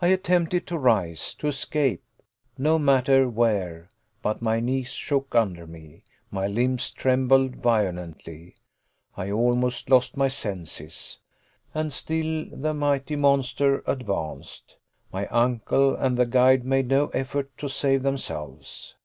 [0.00, 2.02] I attempted to rise to escape,
[2.56, 3.90] no matter where,
[4.22, 8.54] but my knees shook under me; my limbs trembled violently;
[9.14, 11.18] I almost lost my senses.
[11.74, 14.78] And still the mighty monster advanced.
[15.12, 18.96] My uncle and the guide made no effort to save themselves.